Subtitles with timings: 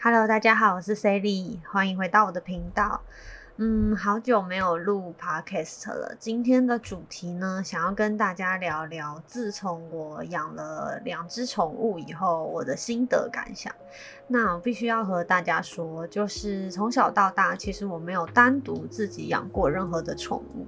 [0.00, 3.00] Hello，大家好，我是 Sally，欢迎回到我的频道。
[3.56, 6.14] 嗯，好久没有录 Podcast 了。
[6.20, 13.74] 今天的主题呢，想要跟大家聊聊，自从我养了两只宠物以后，我的心得感想。
[14.28, 20.64] 那我必须要和大家说，就是从小到大，其实我没有单独自己养过任何的宠物。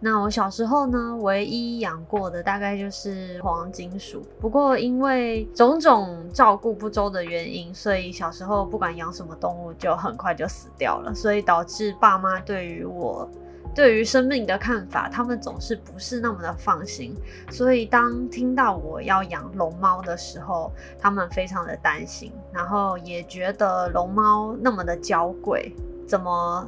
[0.00, 4.22] 那我小时候呢，唯一养过的大概就是黄金鼠。
[4.40, 11.14] 不过因为种种照顾不周的原因，所以小时候不管养什么动物，就很快就死掉了。
[11.14, 13.28] 所以导致爸妈对于我。
[13.74, 17.14] 对于生命的看法，他们总是不是那么的放心，
[17.50, 25.76] 所以当听到我要养龙猫的时候，他们非常的担心，然后也觉得龙猫那么的娇贵，
[26.08, 26.66] 怎么？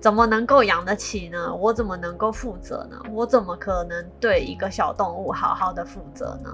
[0.00, 1.54] 怎么能够养得起呢？
[1.54, 3.00] 我怎么能够负责呢？
[3.12, 6.50] 我怎么可能对一个小动物好好的负责呢？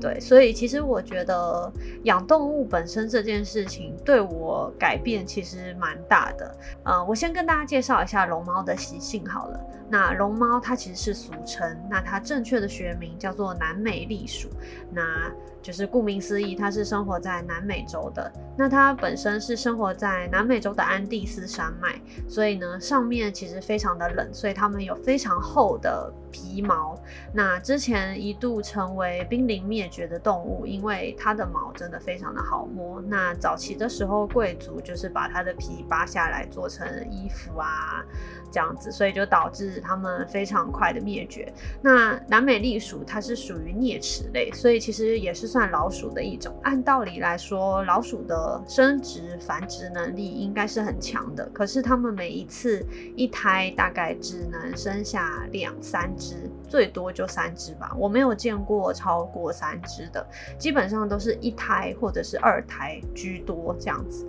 [0.00, 1.72] 对，所以其实我觉得
[2.04, 6.56] 养动物本身这件事情对我改变其实蛮大的。
[6.84, 9.60] 呃，我先跟大家介绍一下龙猫的习性好了。
[9.92, 14.48] 那龙猫它其实是俗称，那它正确的学名叫做南美栗鼠。
[14.90, 18.32] 那就是顾名思义，它是生活在南美洲的。
[18.56, 26.98] 那它本身是生活在南美洲的安第斯山脉，所以呢，上面其实非常的冷，所以它们有非常厚的皮毛。
[27.34, 32.98] 那之前一度成为濒临灭绝的动物，因为它的毛真的非常的好摸。
[33.02, 38.02] 那早期的时候，贵族就是把它的皮扒下来做成衣服啊，
[38.50, 41.52] 这样子，所以就导致它们非常快的灭绝。
[41.80, 45.52] 那南美栗鼠它是属于啮齿类，所以其实也是。
[45.52, 51.46] 算老鼠的一种，按道理来说，老鼠的生殖繁殖能力应该是很强的。
[51.52, 52.82] 可是它们每一次
[53.14, 57.94] 一胎大概只能生下两三只，最多就三只吧。
[57.98, 64.26] 我没有见过超过三只的，基本上都是一胎或者是二胎居多这样子。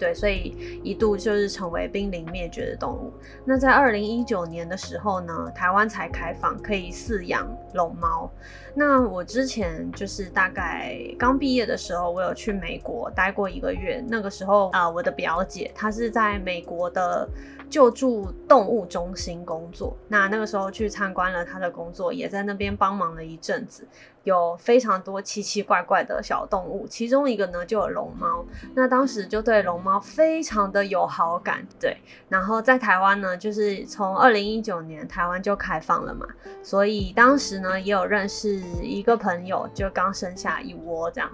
[0.00, 3.12] 对，所以一度就是成为濒临灭绝的动物。
[3.44, 8.30] 那在二零一九年的时候呢，台湾才开放可以饲养龙猫。
[8.74, 14.02] 那我之前就是大概刚毕业的时候，我有去美国待过一个月。
[14.08, 17.28] 那个时候啊，我的表姐她是在美国的
[17.68, 19.96] 救助动物中心工作。
[20.08, 23.86] 那那个时候去参观了她的工作，也在那边帮忙了一阵子。
[24.24, 28.44] 有非常多奇奇怪怪的小动物，其中一个呢就有龙猫。
[28.74, 31.96] 那当时就对龙猫非常的有好感，对。
[32.28, 36.26] 然后在台湾呢，就是从二零一九年台湾就开放了嘛，
[36.62, 41.30] 所以当时呢也有认识一个朋友，就刚生下一窝这样，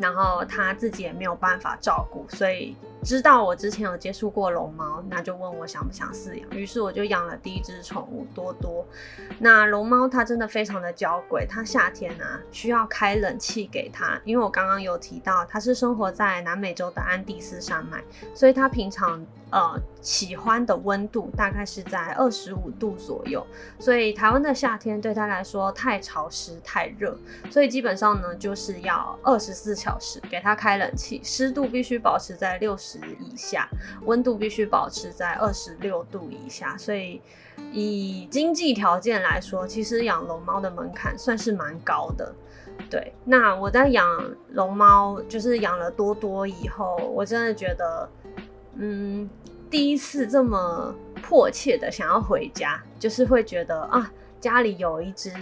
[0.00, 2.76] 然后他自己也没有办法照顾，所以。
[3.02, 6.50] 知道我之前有接触过龙猫，那就问我想不想饲养。
[6.50, 8.84] 于是我就养了第一只宠物多多。
[9.38, 18.02] 那龙猫它真的非常的娇贵，它夏天啊需要开冷气给它，因为我刚刚有提到它是生活在南美洲的安第斯山脉，
[18.34, 23.46] 所以它平常呃喜欢的温度大概是在二十五度左右。
[23.78, 27.16] 所以台湾的夏天对它来说太潮湿太热，
[27.50, 32.85] 所以基本上呢就是要二十四小时给它开冷气，湿度必须保持在六十。
[32.86, 33.68] 十以下
[34.04, 37.20] 温度必须保持在二十六度以下，所以
[37.72, 42.32] 以经济条件来说，其实养龙猫的门槛算是蛮高的。
[42.88, 44.06] 对，那我在养
[44.52, 48.08] 龙猫，就是养了多多以后，我真的觉得，
[48.76, 49.28] 嗯，
[49.68, 55.32] 第一次这么迫切的想要回家，就是会觉得啊，家里有一只，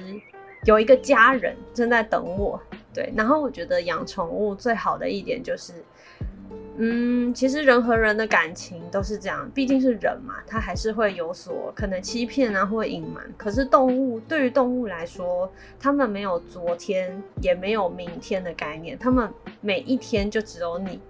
[0.65, 2.59] 有一个家人正在等我。
[2.94, 5.84] 对，然后我觉得养宠物最好的一点就是。
[6.76, 13.24] 嗯，其实人和人的感情都是这样，毕竟是人嘛，他还是会有所可能欺骗啊，或隐瞒。
[13.36, 15.48] 可是动物对于动物来说，
[15.78, 21.00] 他们没有昨天，也没有明天的概念，他们每一天就只有你，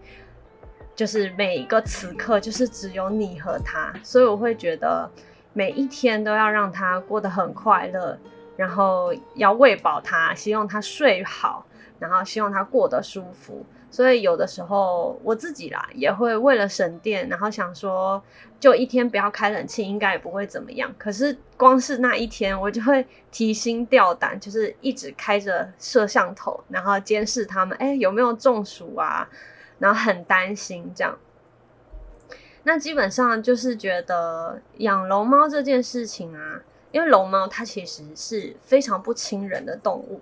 [0.95, 3.91] 就是每一个此刻就是只有你和他。
[4.03, 5.11] 所以我会觉得
[5.55, 8.19] 每一天都要让他过得很快乐，
[8.57, 11.65] 然后要喂饱他，希望他睡好，
[11.99, 13.65] 然后希望它过得舒服。
[13.91, 18.21] 所以有的时候我自己啦，也会为了省电，然后想说，
[18.59, 20.93] 就一天不要开冷气，应该也不会怎么样。
[20.99, 29.29] 可是光是那一天，我就会提心吊胆，就是一直开着摄像头，然后监视他们，哎，有没有中暑啊？
[29.79, 31.17] 然后很担心这样。
[32.65, 36.61] 那基本上就是觉得养龙猫这件事情啊，
[36.91, 40.21] 因为龙猫它其实是非常不亲人的动物。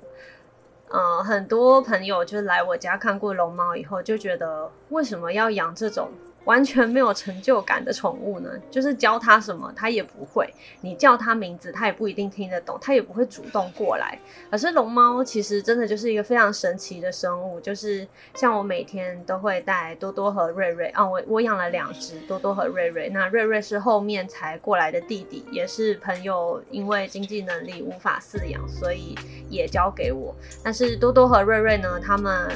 [0.95, 6.11] 嗯很多朋友就来我家看过龙猫以后，就觉得为什么要养这种
[6.45, 8.51] 完全没有成就感的宠物呢？
[8.71, 14.19] 就是教它什么它也不会，你叫它名字它也不一定听得懂，它也不会主动过来。
[14.51, 29.15] 可是龙猫其实真的就是一个非常神奇的生物，就是像我每天都会带多多和瑞瑞啊，我我养了两只多多和瑞瑞，那瑞瑞是后面才过来的弟弟，也是朋友因为经济能力无法饲养，所以
[29.49, 30.35] 也交给我。
[30.63, 32.49] 但是多多和瑞瑞呢，他们。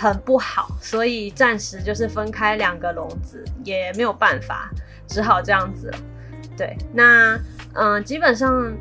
[0.00, 4.70] 很不好，所以暂时就是分开两个笼子，也没有办法，
[5.08, 5.92] 只好这样子。
[6.56, 7.36] 对，那
[7.74, 8.72] 嗯，基本上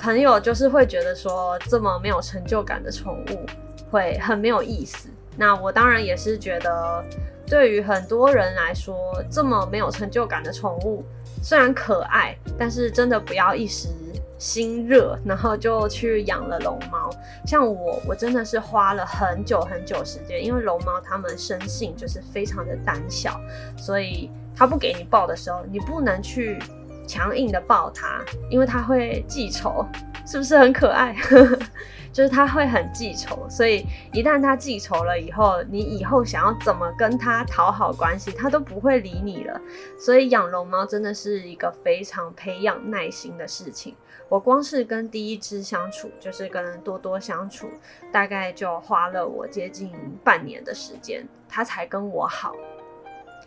[0.00, 3.46] 朋友就是会觉得说，这么没有成就感的宠物
[3.92, 5.08] 会很没有意思。
[5.36, 7.04] 那我当然也是觉得，
[7.46, 11.04] 对于很多人来说，这么没有成就感的宠物
[11.42, 13.88] 虽然可爱，但是真的不要一时。
[14.38, 17.10] 心热，然后就去养了龙猫。
[17.46, 23.40] 像我，我真的是花了很久很久时间，因为龙猫它们生性就是非常的胆小，
[23.76, 26.58] 所以它不给你抱的时候，你不能去
[27.06, 29.86] 强硬的抱它，因为它会记仇，
[30.26, 31.16] 是不是很可爱？
[32.16, 39.60] 就是他会很记仇，所以一旦他记仇了以后，你以后想要怎么跟他讨好关系，他都不会理你了。
[40.00, 43.94] 所以养龙猫真的是一个非常培养耐心的事情。
[44.30, 47.68] 我光是跟第一只相处，就是跟多多相处，
[48.10, 49.92] 大概就花了我接近
[50.24, 52.56] 半年的时间，他才跟我好。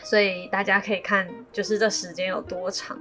[0.04, 2.96] 所以大家可以看，就是这时间有多长。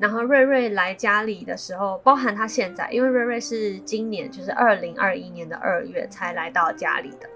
[0.00, 7.28] 然后瑞瑞来家里的时候，包含他现在，因为瑞瑞是今年就是二零二一年的二月才来到家里的，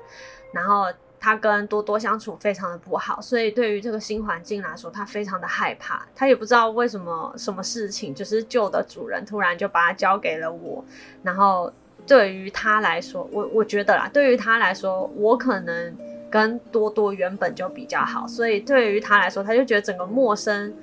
[0.53, 0.87] 然后
[1.21, 10.85] 他跟多多相处非常的不好，所以对于这个新环境来说，他非常的害怕，他也不知道为什么什么事情，就是旧的主人突然就把他交给了我，
[11.23, 11.73] 然后
[12.07, 15.97] 对于他来说，我我觉得啦，对于他来说，我可能
[16.29, 20.75] 跟多多原本就比较好，所以对于他来说，他就觉得整个陌生。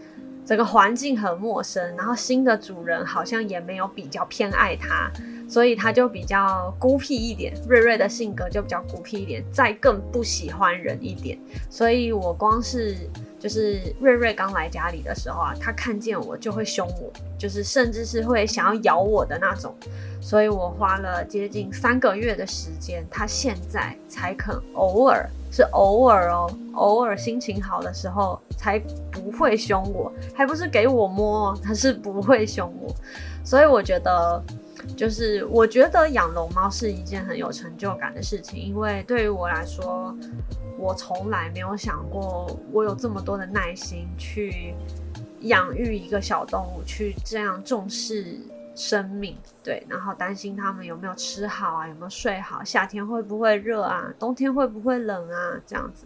[0.46, 5.10] 整个环境很陌生，然后新的主人好像也没有比较偏爱它，
[5.56, 7.54] 所以他就比较孤僻一点。
[7.66, 11.40] 瑞瑞的性格就比较孤僻一点，再更不喜欢人一点。
[11.70, 12.98] 所以我光是
[13.40, 19.74] 就是瑞瑞刚来家里的时候啊，他看见我就会凶我，就是甚至是会想要咬我的那种。
[20.20, 25.26] 所以我花了接近三个月的时间，他现在才肯偶尔。
[25.52, 28.78] 是偶尔哦，偶尔心情好的时候才
[29.10, 32.94] 不会凶我，还不是给我摸，他是不会凶我。
[33.42, 34.44] 所以我觉得，
[34.96, 40.16] 就是我觉得养龙猫是一件很有成就感的事情，因为对于我来说，
[40.78, 44.74] 我从来没有想过我有这么多的耐心去
[45.42, 48.38] 养育一个小动物，去这样重视。
[48.78, 56.06] 生命对，然后担心他们有没有吃好啊，有没有睡好，夏天会不会热啊，冬天会不会冷啊，这样子，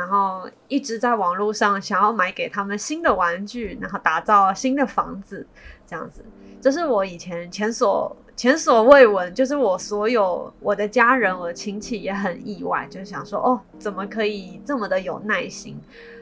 [0.00, 5.46] 然后一直在网络上想要买给他们新的玩具，然后打造新的房子，
[5.86, 6.24] 这样子，
[6.58, 8.16] 这是我以前前所。
[8.36, 15.78] 前所未闻，就是我所有我的家人、我的亲戚也很意外，就想说哦，怎么可以这么的有耐心？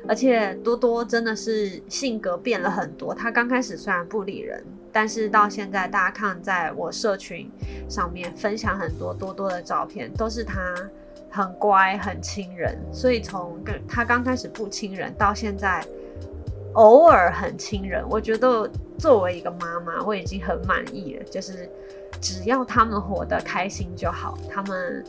[0.08, 3.14] 而且多多真的是性格变了很多。
[3.14, 7.48] 他刚开始虽然不理人，但是到现在大家看在我社群
[7.88, 10.74] 上面分享很多多多的照片，都是他
[11.30, 12.78] 很乖、很亲人。
[12.92, 15.84] 所以从跟他刚开始不亲人，到现在
[16.74, 21.68] 偶尔很亲人，我觉得作为一个妈妈，我已经很满意了，就是。
[22.20, 25.04] 只要他们活得开心就好，他们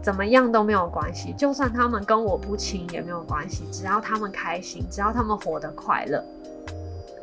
[0.00, 1.32] 怎么样都没有关系。
[1.32, 6.22] 就算他们跟我不亲也没有关系，只要他们开心，只要他们活得快乐。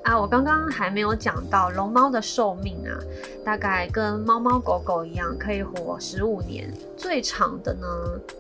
[0.04, 2.98] 啊，我刚刚还没有讲到龙猫的寿命啊，
[3.44, 7.88] 大概跟猫猫狗狗一样，可以活十五年，最长的呢，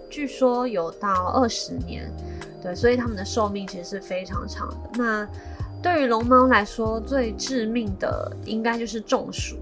[0.10, 2.12] 据说有到二十年。
[2.62, 4.89] 对，所以它们的寿命其实是非常长的。
[4.96, 5.28] 那
[5.82, 9.56] 对于龙猫来说，最致命的应该就是中暑。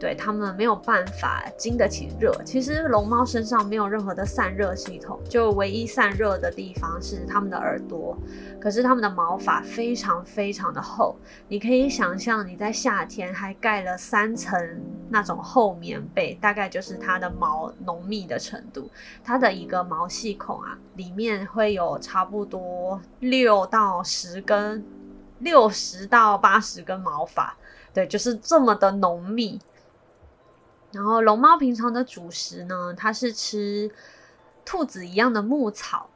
[0.00, 2.32] 对它们没有办法经得起热。
[2.44, 8.16] 其实龙猫身上没有任何的散热系统，就唯一散热的地方是它们的耳朵。
[8.58, 11.14] 可是它们的毛发非常非常的厚，
[11.48, 14.58] 你可以想象你在夏天还盖了三层
[15.10, 18.90] 那种厚棉被，大概就是它的毛浓密的程度。
[19.22, 24.82] 它的一个毛细孔啊，里面会有差不多六到十根，
[25.40, 27.54] 六十到八十根毛发。
[27.92, 29.60] 对，就是这么的浓密。
[30.92, 33.90] 然后龙猫平常的主食呢，它是吃
[34.64, 36.10] 兔子一样的牧草。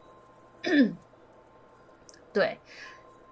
[2.33, 2.59] 对，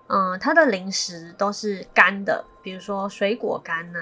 [0.07, 3.99] 嗯，它的零食都是干的，比如说水果干呐、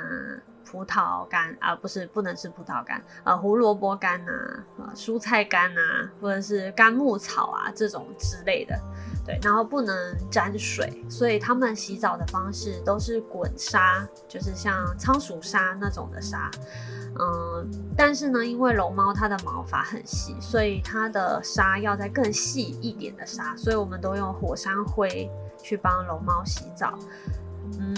[0.71, 4.33] 葡萄干啊，不是不能吃葡萄干，呃，胡萝卜干呐，
[4.79, 5.81] 呃，蔬菜干呐，
[6.21, 8.79] 或者是干木草啊这种之类的，
[9.27, 16.49] 对，然后不能沾水，所以他们洗澡的方式都是滚沙，就是像仓鼠沙那种的沙，
[17.19, 25.29] 嗯，但是呢，因为龙猫它的毛发很细，所以它的沙要在更细一点的沙，所以我们都用火山灰
[25.61, 26.97] 去帮龙猫洗澡，
[27.79, 27.97] 嗯。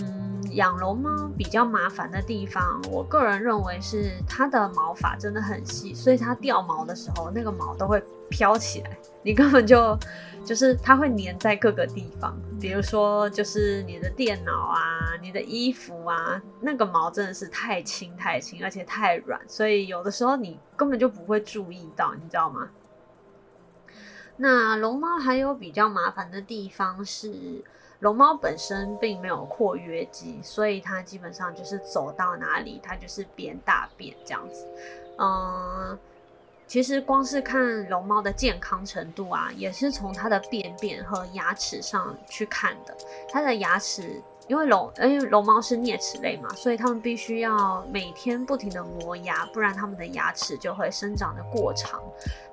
[0.53, 9.99] 养龙猫比较麻烦的地方，我个人认为是它的毛发真的很细，所以它掉毛的时候，那个毛都会飘起来，你根本就
[10.45, 22.69] 就是它会粘在各个地方，比如说就是你的电脑啊、你的衣服啊，那个毛真的是太轻太轻，而且太软，所以有的时候你根本就不会注意到，你知道吗？
[24.37, 27.65] 那龙猫还有比较麻烦的地方是。
[28.03, 34.67] 龙猫本身并没有括约肌，所以它基本上就是走到哪里，它就是便大便这样子。
[35.19, 35.97] 嗯，
[36.67, 42.97] 其实光是看龙猫的健康程度啊，也是从它的便便和牙齿上去看的。
[43.31, 44.21] 它的牙齿。
[44.49, 52.01] 因为龙，因为龙猫是啮齿类嘛，所以它们必须要每天不停的磨牙，不然它们的牙齿就会生长的过长。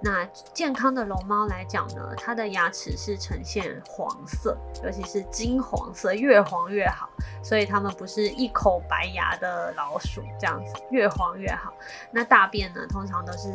[0.01, 7.09] 那健康的龙猫来讲呢，它的牙齿是呈现黄色，尤其是金黄色，越黄越好。
[7.43, 11.73] 所以它们不是一口白牙的老鼠这样子，越黄越好。
[12.11, 13.49] 那大便呢，通常都是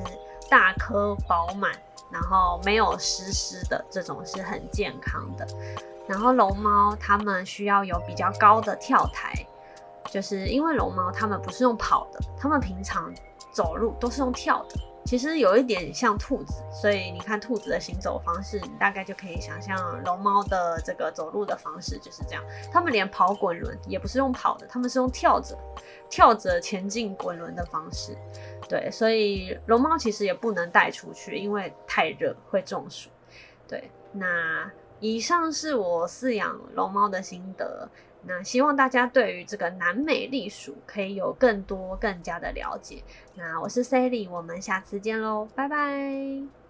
[0.51, 1.71] 大颗饱满，
[2.11, 5.47] 然后没有湿湿的，这种是很健康的。
[6.07, 9.33] 然后龙猫它们需要有比较高的跳台，
[10.11, 13.13] 就是因为龙猫它们不是用跑的，它们平常
[13.53, 14.77] 走路都是用跳的。
[15.07, 22.43] 其实有一点像兔子，所以你看兔子的行走方式，你大概就可以想象龙猫的这个走路的方式就是这样。
[22.73, 25.55] 它们连跑滚轮也不是用跑的，它们是用跳着、
[26.09, 28.17] 跳着前进滚轮的方式。
[28.67, 33.11] 对，所以龙猫其实也不能带出去，因为太热会中暑。
[33.69, 34.71] 对，那。
[35.01, 37.89] 以上是我饲养龙猫的心得，
[38.23, 43.03] 那希望大家对于这个南美栗鼠可以有更多、更加的了解。
[43.35, 46.64] 那我是 Sally，我们下次见喽，拜拜。